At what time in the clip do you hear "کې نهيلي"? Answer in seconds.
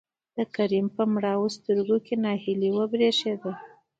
2.05-2.69